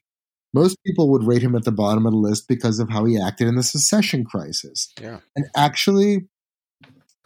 [0.54, 3.20] Most people would rate him at the bottom of the list because of how he
[3.20, 4.92] acted in the secession crisis.
[5.02, 5.20] Yeah.
[5.36, 6.28] And actually,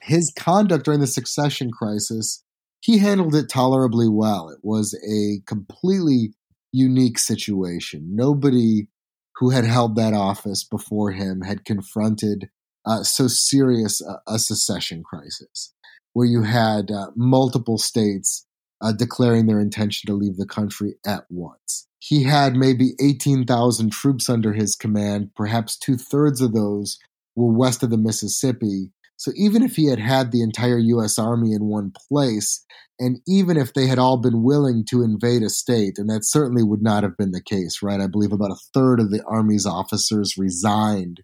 [0.02, 2.44] his conduct during the secession crisis,
[2.82, 4.50] he handled it tolerably well.
[4.50, 6.34] It was a completely
[6.72, 8.16] unique situation.
[8.16, 8.88] Nobody
[9.36, 12.50] who had held that office before him had confronted
[12.86, 15.74] uh, so serious a, a, secession crisis,
[16.14, 18.46] where you had uh, multiple states
[18.82, 21.88] uh, declaring their intention to leave the country at once.
[22.00, 25.32] He had maybe 18,000 troops under his command.
[25.36, 26.98] Perhaps two thirds of those
[27.36, 28.92] were west of the Mississippi.
[29.18, 31.20] So even if he had had the entire U.S.
[31.20, 32.66] Army in one place,
[33.00, 36.64] and even if they had all been willing to invade a state, and that certainly
[36.64, 38.00] would not have been the case, right?
[38.00, 41.22] I believe about a third of the Army's officers resigned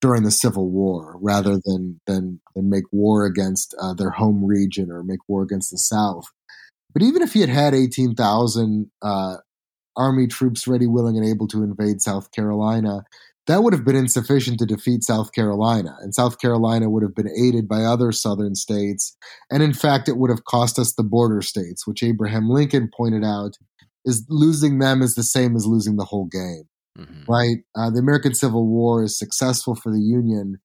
[0.00, 4.90] during the Civil War rather than than than make war against uh, their home region
[4.90, 6.26] or make war against the South.
[6.92, 9.36] But even if he had had eighteen thousand uh,
[9.96, 13.04] army troops ready, willing, and able to invade South Carolina,
[13.46, 15.96] that would have been insufficient to defeat South Carolina.
[16.00, 19.16] And South Carolina would have been aided by other southern states.
[19.50, 23.24] And in fact, it would have cost us the border states, which Abraham Lincoln pointed
[23.24, 23.56] out
[24.04, 27.32] is losing them is the same as losing the whole game mm-hmm.
[27.32, 27.58] right?
[27.76, 30.58] Uh, the American Civil War is successful for the Union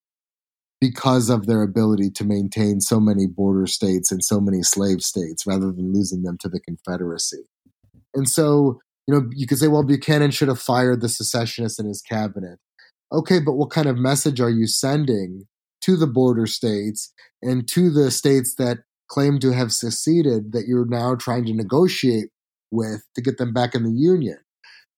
[0.81, 5.47] because of their ability to maintain so many border states and so many slave states
[5.47, 7.43] rather than losing them to the Confederacy.
[8.13, 11.85] And so, you know, you could say, well, Buchanan should have fired the secessionists in
[11.85, 12.59] his cabinet.
[13.13, 15.43] Okay, but what kind of message are you sending
[15.81, 20.85] to the border states and to the states that claim to have seceded that you're
[20.85, 22.29] now trying to negotiate
[22.71, 24.39] with to get them back in the Union?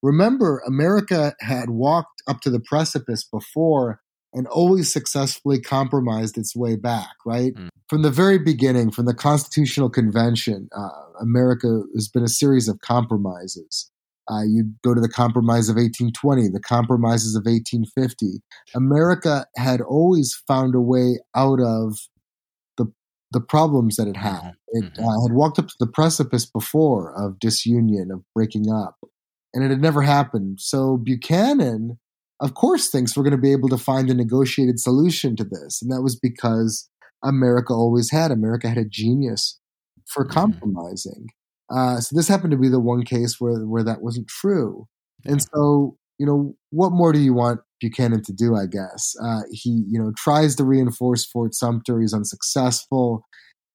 [0.06, 4.02] Remember, America had walked up to the precipice before
[4.34, 7.56] and always successfully compromised its way back, right?
[7.56, 7.70] Mm.
[7.90, 10.90] From the very beginning, from the Constitutional Convention, uh,
[11.20, 13.90] America has been a series of compromises.
[14.30, 18.44] Uh, you go to the Compromise of 1820, the Compromises of 1850.
[18.76, 21.98] America had always found a way out of
[22.78, 22.86] the
[23.32, 24.34] the problems that it had.
[24.34, 24.50] Mm-hmm.
[24.74, 25.04] It mm-hmm.
[25.04, 28.98] uh, had walked up to the precipice before of disunion, of breaking up
[29.56, 30.60] and it had never happened.
[30.60, 31.98] So Buchanan,
[32.42, 35.82] of course, thinks we're going to be able to find a negotiated solution to this.
[35.82, 36.90] And that was because
[37.24, 38.32] America always had.
[38.32, 39.58] America had a genius
[40.06, 40.34] for mm-hmm.
[40.34, 41.28] compromising.
[41.74, 44.88] Uh, so this happened to be the one case where, where that wasn't true.
[45.24, 49.16] And so, you know, what more do you want Buchanan to do, I guess?
[49.24, 52.02] Uh, he, you know, tries to reinforce Fort Sumter.
[52.02, 53.26] He's unsuccessful.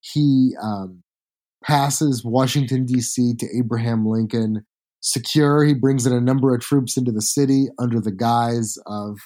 [0.00, 1.02] He um,
[1.64, 3.34] passes Washington, D.C.
[3.38, 4.64] to Abraham Lincoln
[5.00, 5.64] secure.
[5.64, 9.18] He brings in a number of troops into the city under the guise of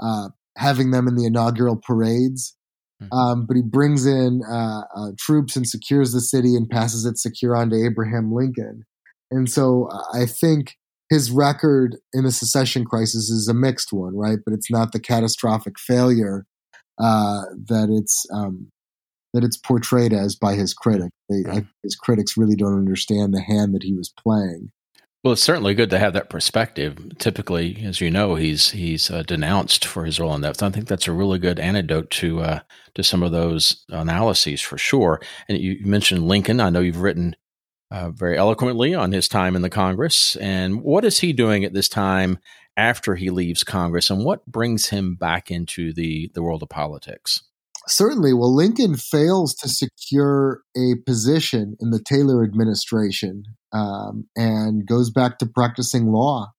[0.00, 2.56] uh, having them in the inaugural parades.
[3.02, 3.16] Mm-hmm.
[3.16, 7.18] Um, but he brings in uh, uh, troops and secures the city and passes it
[7.18, 8.84] secure on to Abraham Lincoln.
[9.30, 10.76] And so uh, I think
[11.08, 14.38] his record in the secession crisis is a mixed one, right?
[14.44, 16.46] But it's not the catastrophic failure
[17.02, 18.70] uh, that it's um,
[19.32, 21.16] that it's portrayed as by his critics.
[21.28, 24.70] They, I, his critics really don't understand the hand that he was playing.
[25.22, 26.96] Well, it's certainly good to have that perspective.
[27.18, 30.58] Typically, as you know, he's he's uh, denounced for his role in that.
[30.58, 32.60] So I think that's a really good antidote to uh,
[32.94, 35.20] to some of those analyses for sure.
[35.46, 36.58] And you mentioned Lincoln.
[36.58, 37.36] I know you've written
[37.90, 40.36] uh, very eloquently on his time in the Congress.
[40.36, 42.38] And what is he doing at this time
[42.78, 47.42] after he leaves Congress, and what brings him back into the the world of politics?
[47.86, 48.32] Certainly.
[48.32, 55.38] Well, Lincoln fails to secure a position in the Taylor administration um, and goes back
[55.38, 56.52] to practicing law.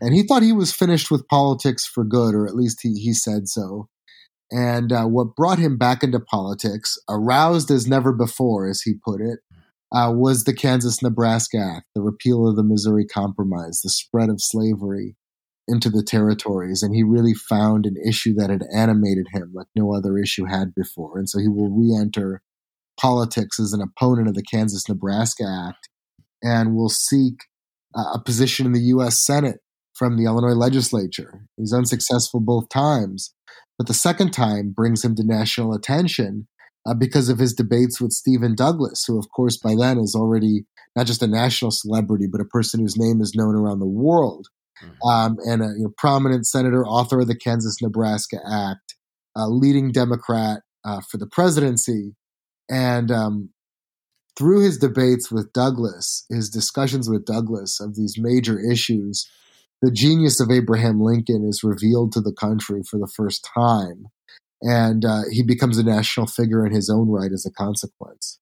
[0.00, 3.14] And he thought he was finished with politics for good, or at least he, he
[3.14, 3.88] said so.
[4.50, 9.20] And uh, what brought him back into politics, aroused as never before, as he put
[9.20, 9.40] it,
[9.92, 14.40] uh, was the Kansas Nebraska Act, the repeal of the Missouri Compromise, the spread of
[14.40, 15.16] slavery
[15.68, 16.82] into the territories.
[16.82, 20.74] And he really found an issue that had animated him like no other issue had
[20.74, 21.18] before.
[21.18, 22.42] And so he will re enter
[23.00, 25.88] politics as an opponent of the Kansas Nebraska Act
[26.42, 27.34] and will seek
[27.96, 29.24] uh, a position in the U.S.
[29.24, 29.60] Senate
[29.94, 31.46] from the Illinois legislature.
[31.56, 33.34] He's unsuccessful both times,
[33.78, 36.46] but the second time brings him to national attention
[36.86, 40.66] uh, because of his debates with Stephen Douglas, who, of course, by then is already
[40.94, 44.48] not just a national celebrity, but a person whose name is known around the world,
[44.82, 45.08] mm-hmm.
[45.08, 48.94] um, and a you know, prominent senator, author of the Kansas Nebraska Act,
[49.36, 52.14] a leading Democrat uh, for the presidency.
[52.70, 53.50] And um,
[54.36, 59.28] through his debates with Douglas, his discussions with Douglas of these major issues,
[59.82, 64.06] the genius of Abraham Lincoln is revealed to the country for the first time.
[64.62, 68.38] And uh, he becomes a national figure in his own right as a consequence.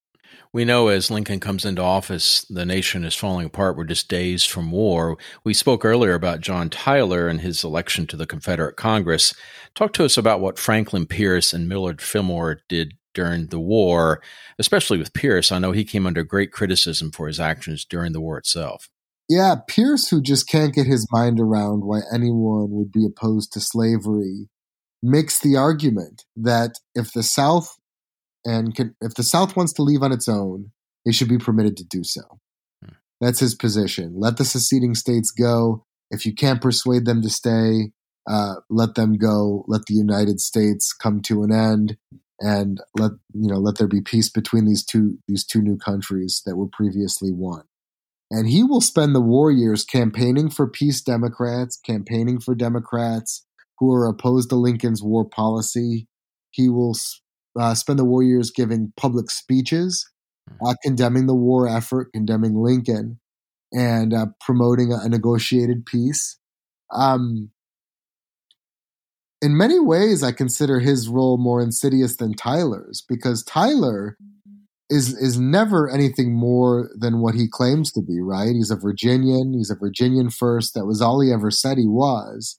[0.53, 3.77] We know as Lincoln comes into office, the nation is falling apart.
[3.77, 5.17] We're just days from war.
[5.43, 9.35] We spoke earlier about John Tyler and his election to the Confederate Congress.
[9.75, 14.21] Talk to us about what Franklin Pierce and Millard Fillmore did during the war,
[14.59, 15.51] especially with Pierce.
[15.51, 18.91] I know he came under great criticism for his actions during the war itself.
[19.29, 23.61] Yeah, Pierce, who just can't get his mind around why anyone would be opposed to
[23.61, 24.49] slavery,
[25.03, 27.77] makes the argument that if the South
[28.45, 30.73] and can, if the South wants to leave on its own,
[31.05, 32.23] it should be permitted to do so.
[32.85, 32.93] Hmm.
[33.21, 34.15] That's his position.
[34.17, 35.85] Let the seceding states go.
[36.11, 37.93] If you can't persuade them to stay,
[38.29, 39.65] uh, let them go.
[39.67, 41.97] Let the United States come to an end,
[42.41, 46.43] and let you know let there be peace between these two these two new countries
[46.47, 47.65] that were previously one.
[48.31, 53.47] And he will spend the war years campaigning for peace Democrats, campaigning for Democrats
[53.79, 56.09] who are opposed to Lincoln's war policy.
[56.51, 56.97] He will
[57.59, 60.09] uh, spend the war years giving public speeches,
[60.49, 60.67] hmm.
[60.67, 63.21] uh, condemning the war effort, condemning Lincoln,
[63.73, 66.39] and uh, promoting a, a, negotiated peace.
[66.93, 67.51] Um,
[69.45, 74.17] in many ways, I consider his role more insidious than Tyler's because Tyler
[74.89, 78.21] is is never anything more than what he claims to be.
[78.21, 78.55] Right?
[78.55, 79.53] He's a Virginian.
[79.53, 80.73] He's a Virginian first.
[80.73, 82.59] That was all he ever said he was.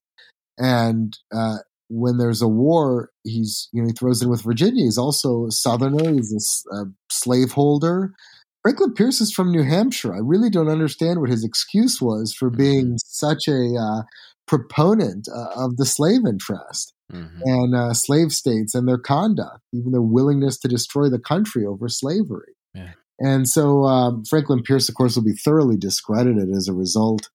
[0.59, 1.57] And uh,
[1.89, 4.83] when there's a war, he's you know he throws in with Virginia.
[4.83, 6.13] He's also a Southerner.
[6.13, 8.13] He's a, a slaveholder.
[8.61, 10.13] Franklin Pierce is from New Hampshire.
[10.13, 12.57] I really don't understand what his excuse was for mm-hmm.
[12.57, 14.01] being such a uh,
[14.47, 17.41] proponent uh, of the slave interest mm-hmm.
[17.43, 21.87] and uh, slave states and their conduct, even their willingness to destroy the country over
[21.87, 22.53] slavery.
[22.73, 22.91] Yeah.
[23.19, 27.29] And so um, Franklin Pierce, of course, will be thoroughly discredited as a result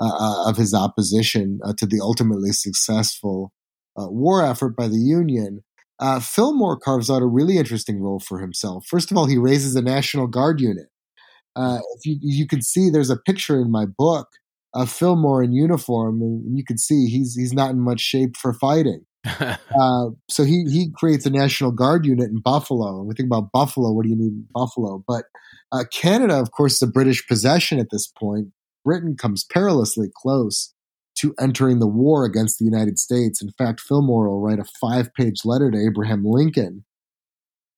[0.00, 3.52] uh, uh, of his opposition uh, to the ultimately successful
[3.96, 5.62] uh, war effort by the Union,
[6.00, 8.84] uh, Fillmore carves out a really interesting role for himself.
[8.86, 10.86] First of all, he raises a National Guard unit.
[11.56, 14.28] Uh, if you you can see, there's a picture in my book
[14.74, 18.52] of Fillmore in uniform, and you can see he's he's not in much shape for
[18.52, 19.04] fighting.
[19.40, 22.98] uh, so he he creates a National Guard unit in Buffalo.
[22.98, 23.92] And we think about Buffalo.
[23.92, 25.02] What do you need in Buffalo?
[25.06, 25.24] But
[25.72, 28.48] uh, Canada, of course, is a British possession at this point.
[28.84, 30.74] Britain comes perilously close
[31.16, 33.40] to entering the war against the United States.
[33.40, 36.84] In fact, Fillmore will write a five page letter to Abraham Lincoln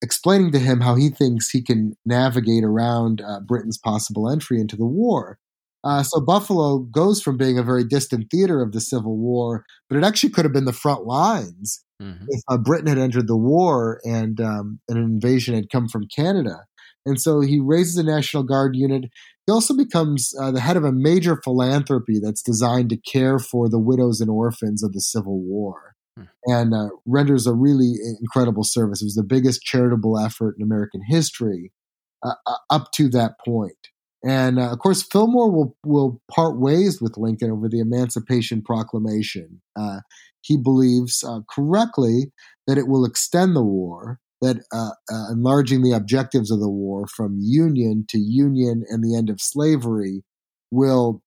[0.03, 4.77] explaining to him how he thinks he can navigate around uh, Britain's possible entry into
[4.77, 5.39] the war.
[5.87, 9.97] Uh, so Buffalo goes from being a very distant theater of the Civil War, but
[9.97, 12.25] it actually could have been the front lines mm-hmm.
[12.29, 16.65] if uh, Britain had entered the war and um, an invasion had come from Canada.
[17.05, 19.05] And so he raises a National Guard unit.
[19.47, 23.69] He also becomes uh, the head of a major philanthropy that's designed to care for
[23.69, 26.25] the widows and orphans of the Civil War hmm.
[26.47, 29.03] and uh, renders a really incredible service.
[29.03, 31.71] It was the biggest charitable effort in American history
[32.25, 33.77] uh, uh up to that point.
[34.27, 39.61] And uh, of course, Fillmore will, will part ways with Lincoln over the Emancipation Proclamation.
[39.79, 40.01] Uh,
[40.41, 42.33] he believes correctly
[42.67, 47.07] that it will extend the war that uh, uh, enlarging the objectives of the war
[47.07, 50.23] from union to union and the end of slavery
[50.71, 51.23] will,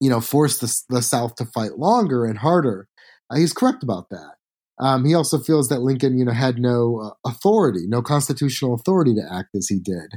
[0.00, 2.88] you know, force the, the South to fight longer and harder.
[3.30, 4.34] Uh, he's correct about that.
[4.80, 9.14] Um, he also feels that Lincoln, you know, had no uh, authority, no constitutional authority
[9.14, 10.14] to act as he did,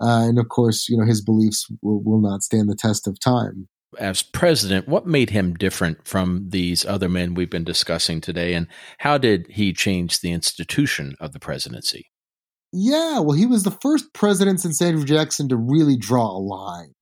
[0.00, 3.20] uh, and of course, you know, his beliefs will, will not stand the test of
[3.20, 3.68] time
[3.98, 8.66] as president, what made him different from these other men we've been discussing today, and
[8.98, 12.10] how did he change the institution of the presidency?
[12.72, 16.92] Yeah, well, he was the first president since Andrew Jackson to really draw a line,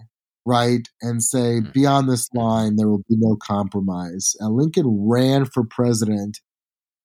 [0.45, 0.87] right?
[1.03, 1.73] And say, mm-hmm.
[1.73, 4.37] beyond this line, there will be no compromise.
[4.39, 6.39] And Lincoln ran for president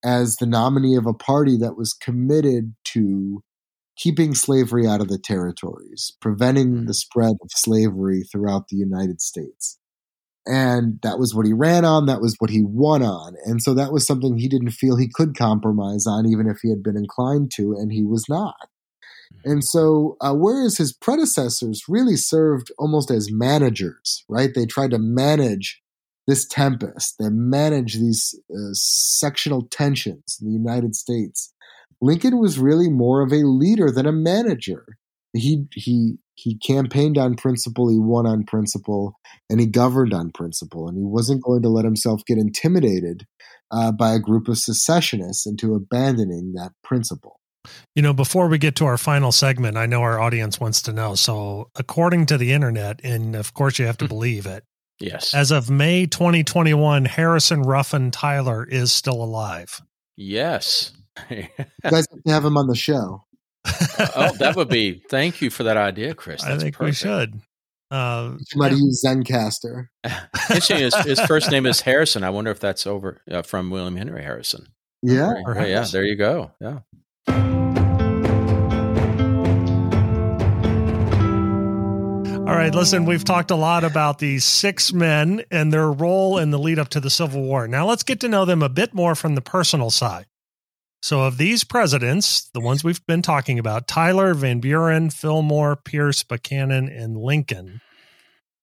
[0.03, 3.43] as the nominee of a party that was committed to
[3.97, 6.87] keeping slavery out of the territories, preventing mm.
[6.87, 9.77] the spread of slavery throughout the United States.
[10.47, 12.07] And that was what he ran on.
[12.07, 13.35] That was what he won on.
[13.45, 16.69] And so that was something he didn't feel he could compromise on, even if he
[16.69, 18.69] had been inclined to, and he was not.
[19.45, 19.51] Mm.
[19.51, 24.49] And so, uh, whereas his predecessors really served almost as managers, right?
[24.53, 25.80] They tried to manage
[26.27, 31.53] this tempest, that manage these uh, sectional tensions in the United States,
[32.01, 34.85] Lincoln was really more of a leader than a manager.
[35.33, 39.13] He he he campaigned on principle, he won on principle,
[39.49, 43.27] and he governed on principle, and he wasn't going to let himself get intimidated
[43.71, 47.39] uh, by a group of secessionists into abandoning that principle.
[47.95, 50.93] You know, before we get to our final segment, I know our audience wants to
[50.93, 51.13] know.
[51.13, 54.63] So, according to the internet, and of course you have to believe it,
[55.01, 55.33] Yes.
[55.33, 59.81] as of May 2021, Harrison Ruffin Tyler is still alive.
[60.15, 60.91] yes.
[61.29, 61.47] You
[61.83, 63.25] guys have to have him on the show.
[63.67, 65.03] oh, that would be.
[65.09, 66.43] Thank you for that idea, Chris.
[66.43, 67.41] I That's think we should.
[67.91, 69.87] Uh, You might use Zencastr.
[70.49, 70.77] Interesting.
[70.77, 72.23] His, his first name is Harrison.
[72.23, 74.67] I wonder if that's over uh, from William Henry Harrison.
[75.01, 75.33] Yeah.
[75.45, 76.51] Oh, yeah, there you go.
[76.61, 76.79] Yeah.
[82.51, 86.51] All right, listen, we've talked a lot about these six men and their role in
[86.51, 87.65] the lead up to the Civil War.
[87.65, 90.25] Now let's get to know them a bit more from the personal side.
[91.01, 96.23] So, of these presidents, the ones we've been talking about Tyler, Van Buren, Fillmore, Pierce,
[96.23, 97.79] Buchanan, and Lincoln,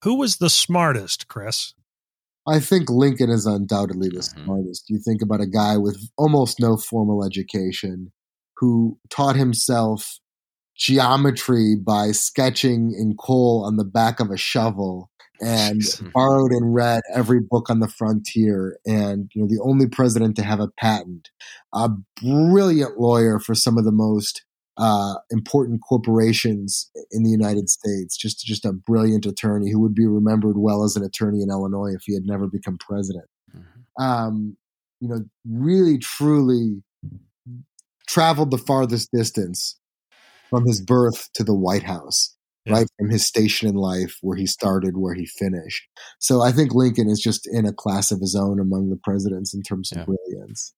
[0.03, 1.73] who was the smartest, Chris?
[2.47, 4.43] I think Lincoln is undoubtedly the Mhm.
[4.43, 4.87] smartest.
[4.91, 8.11] You think about a guy with almost no formal education
[8.57, 10.19] who taught himself
[10.79, 15.11] geometry by sketching in coal on the back of a shovel
[15.41, 15.81] and
[16.13, 20.43] borrowed and read every book on the frontier and you know the only president to
[20.43, 21.29] have a patent
[21.73, 21.89] a
[22.21, 24.43] brilliant lawyer for some of the most
[24.77, 28.15] uh, important corporations in the United States.
[28.15, 31.93] Just just a brilliant attorney who would be remembered well as an attorney in Illinois
[31.93, 33.25] if he had never become president.
[33.53, 34.01] Mhm.
[34.01, 34.57] Um,
[35.01, 36.81] you know, really truly
[38.07, 39.77] traveled the farthest distance
[40.49, 42.35] from his birth to the White House.
[42.65, 42.73] Yeah.
[42.73, 45.87] Right from his station in life, where he started, where he finished.
[46.19, 49.53] So I think Lincoln is just in a class of his own among the presidents
[49.53, 50.05] in terms of Yeah.
[50.05, 50.73] brilliance.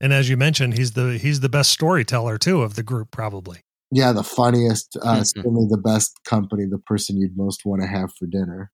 [0.00, 3.60] And as you mentioned, he's the he's the best storyteller too of the group, probably.
[3.90, 5.26] Yeah, the funniest, uh, Mhm.
[5.26, 8.70] certainly the best company, the person you'd most want to have for dinner.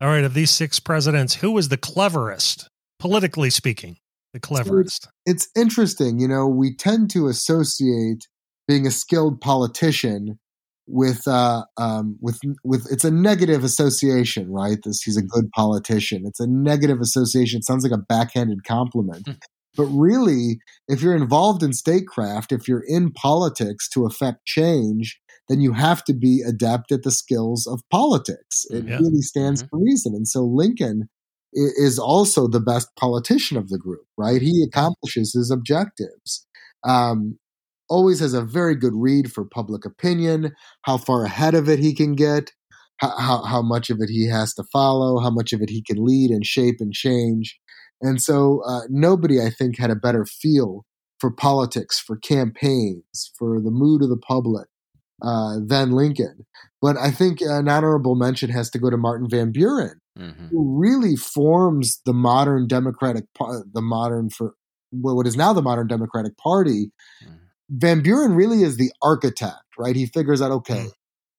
[0.00, 2.68] All right, of these six presidents, who was the cleverest,
[2.98, 3.98] politically speaking?
[4.32, 5.08] The cleverest.
[5.26, 8.26] It's interesting, you know, we tend to associate
[8.72, 10.38] being a skilled politician
[10.88, 14.78] with uh um with with it's a negative association right?
[14.84, 16.22] This he's a good politician.
[16.26, 17.58] It's a negative association.
[17.58, 19.24] It sounds like a backhanded compliment.
[19.26, 19.32] Hmm.
[19.76, 20.58] but really
[20.88, 25.06] if you're involved in statecraft if you're in politics to affect change
[25.48, 28.64] then you have to be adept at the skills of politics.
[28.70, 28.98] It Yeah.
[29.02, 29.68] really stands Mhm.
[29.70, 30.14] to reason.
[30.14, 30.98] And so lincoln
[31.88, 34.42] is also the best politician of the group right?
[34.50, 36.30] He accomplishes his objectives.
[36.94, 37.38] Um
[37.92, 41.94] always has a very good read for public opinion, how far ahead of it he
[41.94, 42.50] can get,
[42.96, 46.02] how, how, much of it he has to follow, how much of it he can
[46.04, 47.58] lead and shape and change.
[48.00, 50.84] And so uh, nobody, I think, had a better feel
[51.20, 54.68] for politics, for campaigns, for the mood of the public
[55.22, 56.46] uh, than Lincoln.
[56.80, 60.50] But I think an honorable mention has to go to Martin Van Buren, Mhm.
[60.50, 64.54] who really forms the modern Democratic, the modern for
[64.90, 66.92] what is now the modern Democratic Party
[67.24, 67.41] Mhm.
[67.72, 69.96] Van Buren really is the architect, right?
[69.96, 70.88] He figures out, okay,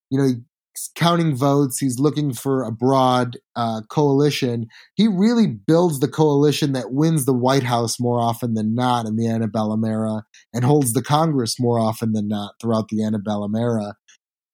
[0.09, 4.67] you know, he's counting votes, he's looking for a broad uh, coalition.
[4.95, 9.15] He really builds the coalition that wins the White House more often than not in
[9.15, 10.23] the antebellum era
[10.53, 13.93] and holds the Congress more often than not throughout the antebellum era.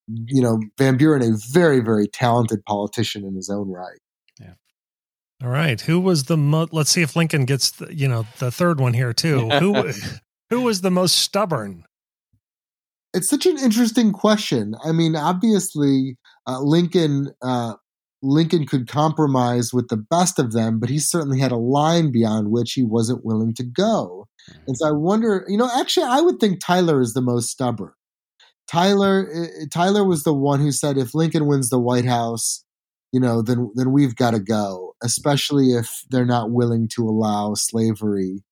[0.08, 4.00] You know, Van Buren, a very, very talented politician in his own right.
[4.42, 4.54] Yeah.
[5.42, 8.52] All right, who was the mo- let's see if Lincoln gets the, you know the
[8.52, 9.48] third one here too.
[9.60, 9.92] who
[10.50, 11.86] who was the most stubborn?
[13.14, 14.76] it's such an interesting question.
[14.84, 17.76] I mean, obviously, uh, Lincoln uh,
[18.22, 22.52] Lincoln could compromise with the best of them, but he certainly had a line beyond
[22.52, 24.28] which he wasn't willing to go.
[24.68, 27.94] And so I wonder, you know, actually, I would think Tyler is the most stubborn.
[28.68, 32.64] Tyler uh, Tyler was the one who said, if Lincoln wins the White House,
[33.12, 37.54] you know, then then we've got to go, especially if they're not willing to allow
[37.56, 38.44] slavery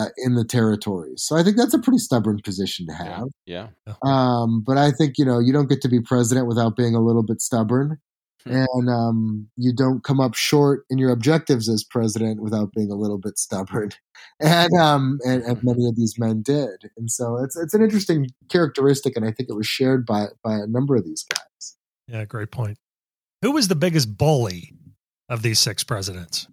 [0.00, 1.22] uh, in the territories.
[1.24, 3.28] So I think that's a pretty stubborn position to have.
[3.46, 3.68] Yeah.
[4.02, 7.00] Um, but I think you know you don't get to be president without being a
[7.00, 7.98] little bit stubborn,
[8.46, 8.52] Hmm.
[8.52, 12.94] and um, you don't come up short in your objectives as president without being a
[12.94, 13.90] little bit stubborn,
[14.40, 18.28] and um, and, and many of these men did, and so it's it's an interesting
[18.48, 21.76] characteristic, and I think it was shared by by a number of these guys.
[22.08, 22.78] Yeah, great point.
[23.42, 24.72] Who was the biggest bully
[25.28, 26.48] of these six presidents?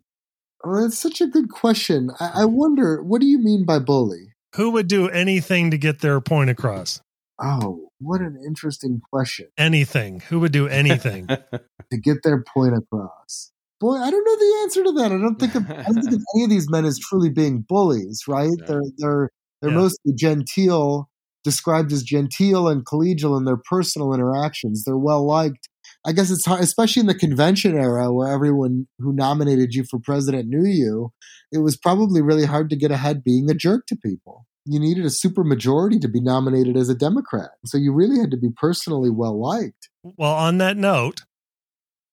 [0.64, 2.12] Oh, that's such a good question.
[2.20, 2.53] I, I hmm.
[2.53, 4.34] wonder, what do you mean by bully?
[4.55, 7.01] Who would do anything to get their point across?
[7.39, 10.22] Oh, what an interesting question Anything.
[10.22, 11.28] Who would do anything?
[11.91, 13.51] to get their point across.
[13.80, 15.12] Boy, I don't know the answer to that.
[15.12, 17.62] I don't think of, I don't think of any of these men as truly being
[17.62, 18.49] bullies, right?
[18.60, 18.66] Yeah.
[18.66, 19.30] They're they're
[19.62, 19.78] they're yeah.
[19.78, 21.10] mostly genteel,
[21.43, 24.84] described as genteel and collegial in their personal interactions.
[24.84, 25.70] They're well liked.
[26.08, 29.99] I guess it's hard, especially in the convention era where everyone who nominated you for
[29.99, 31.12] president knew you.
[31.51, 34.45] It was probably really hard to get ahead being a jerk to people.
[34.66, 37.51] You needed a super majority to be nominated as a Democrat.
[37.66, 39.89] So you really had to be personally well liked.
[40.03, 41.24] Well, on that note,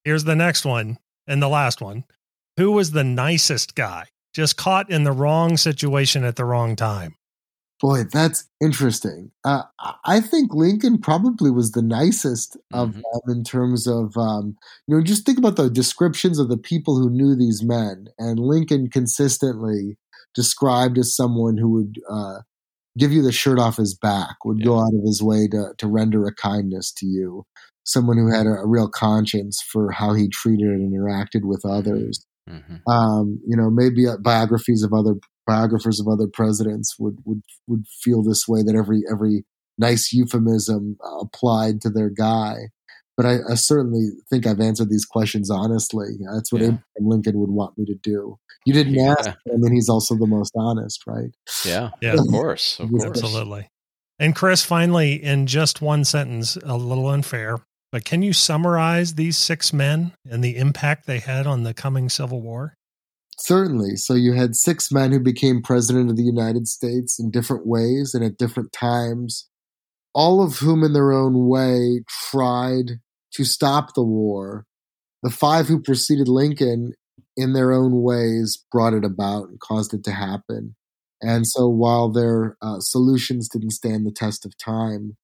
[0.05, 2.05] here's the next one and the last one.
[2.57, 4.07] Who was the nicest guy?
[4.33, 7.15] Just caught in the wrong situation at the wrong time.
[7.85, 9.31] Boy, that's interesting.
[9.45, 9.65] Uh,
[10.07, 13.01] I think Lincoln probably was the nicest of mm-hmm.
[13.01, 14.57] them in terms of, um,
[14.87, 18.07] you know, just think about the descriptions of the people who knew these men.
[18.19, 19.99] And Lincoln consistently
[20.35, 22.39] described as someone who would uh,
[22.97, 24.65] give you the shirt off his back, would yeah.
[24.65, 27.45] go out of his way to, to render a kindness to you,
[27.85, 31.77] someone who had a, a real conscience for how he treated and interacted with mm-hmm.
[31.77, 32.25] others.
[32.49, 32.91] Mm-hmm.
[32.91, 35.17] Um, you know, maybe uh, biographies of other
[35.47, 39.45] biographers of other presidents would would would feel this way that every every
[39.79, 42.69] nice euphemism uh, applied to their guy.
[43.17, 46.17] But I, I, certainly think I've answered these questions honestly.
[46.33, 46.69] That's what yeah.
[46.69, 48.39] Abraham Lincoln would want me to do.
[48.67, 49.15] You didn't yeah.
[49.17, 51.31] ask, I mean, he's also the most honest, right?
[51.65, 53.05] Yeah, yeah, of course, of course.
[53.05, 53.69] absolutely.
[54.19, 57.59] And Chris, finally, in just one sentence, a little unfair,
[57.93, 62.09] but can you summarize these six men and the impact they had on the coming
[62.09, 62.75] Civil War?
[63.39, 63.97] Certainly.
[63.97, 68.15] So you had six men who became president of the United States in different ways
[68.15, 69.49] and at different times,
[70.15, 73.01] all of whom, in their own way, tried
[73.33, 74.67] to stop the war.
[75.23, 76.93] The five who preceded Lincoln,
[77.37, 80.77] in their own ways, brought it about and caused it to happen.
[81.21, 85.17] And so while their uh, solutions didn't stand the test of time,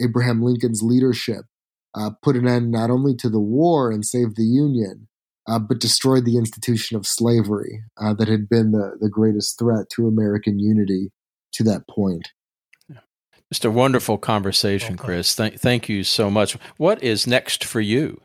[0.00, 1.46] Abraham Lincoln's leadership
[1.94, 5.08] uh, put an end not only to the war and saved the Union,
[5.48, 9.88] uh, but destroyed the institution of slavery uh, that had been the, the greatest threat
[9.90, 11.10] to American unity
[11.52, 12.28] to that point.
[13.52, 15.36] Just a wonderful conversation, Chris.
[15.36, 16.54] Th- thank you so much.
[16.78, 18.20] What is next for you?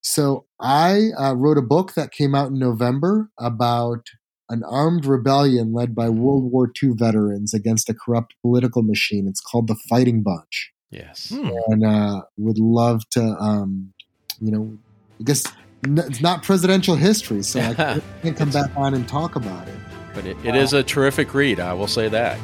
[0.00, 4.08] So, I uh, wrote a book that came out in November about
[4.48, 9.28] an armed rebellion led by World War II veterans against a corrupt political machine.
[9.28, 10.72] It's called the Fighting Bunch.
[10.90, 11.32] Yes.
[11.34, 11.50] Hmm.
[11.68, 13.94] And uh, would love to, um,
[14.40, 14.76] you know,
[15.20, 15.44] I guess
[15.84, 17.74] it's not presidential history, so I
[18.22, 19.74] can't come back on and talk about it.
[20.14, 22.38] But it, it uh, is a terrific read, I will say that.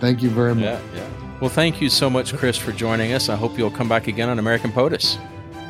[0.00, 0.64] Thank you very much.
[0.64, 1.38] Yeah, yeah.
[1.40, 3.28] Well, thank you so much, Chris, for joining us.
[3.28, 5.18] I hope you'll come back again on American POTUS.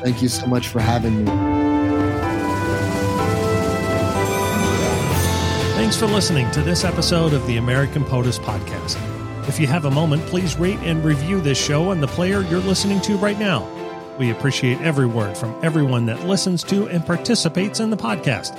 [0.01, 1.31] Thank you so much for having me.
[5.75, 8.97] Thanks for listening to this episode of the American POTUS podcast.
[9.47, 12.59] If you have a moment, please rate and review this show on the player you're
[12.59, 13.80] listening to right now.
[14.17, 18.57] We appreciate every word from everyone that listens to and participates in the podcast.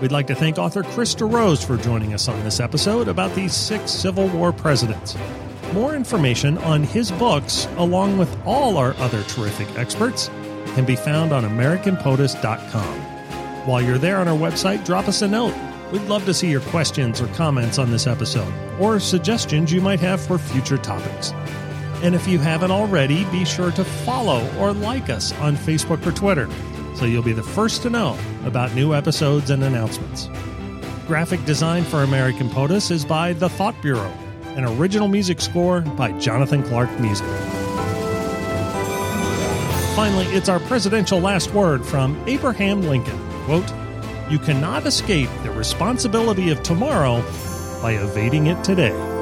[0.00, 3.54] We'd like to thank author Chris DeRose for joining us on this episode about these
[3.54, 5.16] six Civil War presidents.
[5.72, 10.28] More information on his books, along with all our other terrific experts,
[10.74, 13.00] can be found on AmericanPOTUS.com.
[13.66, 15.54] While you're there on our website, drop us a note
[15.94, 20.00] We'd love to see your questions or comments on this episode, or suggestions you might
[20.00, 21.32] have for future topics.
[22.02, 26.12] And if you haven't already, be sure to follow or like us on Facebook or
[26.12, 26.48] Twitter
[26.94, 30.28] so you'll be the first to know about new episodes and announcements.
[31.06, 34.12] Graphic design for American POTUS is by The Thought Bureau,
[34.56, 37.26] an original music score by Jonathan Clark Music.
[39.94, 43.18] Finally, it's our presidential last word from Abraham Lincoln.
[43.44, 43.70] Quote,
[44.30, 47.22] you cannot escape the responsibility of tomorrow
[47.82, 49.13] by evading it today.